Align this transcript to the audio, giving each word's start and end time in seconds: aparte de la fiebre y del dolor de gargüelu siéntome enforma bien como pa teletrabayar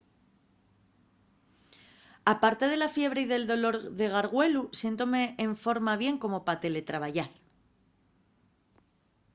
aparte 2.33 2.65
de 2.67 2.75
la 2.83 2.89
fiebre 2.97 3.19
y 3.21 3.29
del 3.33 3.45
dolor 3.53 3.75
de 3.99 4.07
gargüelu 4.15 4.63
siéntome 4.79 5.21
enforma 5.49 5.93
bien 6.03 6.15
como 6.23 6.37
pa 6.45 6.61
teletrabayar 6.63 7.31